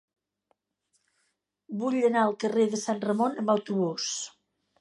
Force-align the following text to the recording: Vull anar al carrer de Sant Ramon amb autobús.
Vull 1.83 1.99
anar 2.09 2.23
al 2.25 2.35
carrer 2.45 2.67
de 2.75 2.83
Sant 2.87 3.05
Ramon 3.07 3.41
amb 3.43 3.57
autobús. 3.59 4.09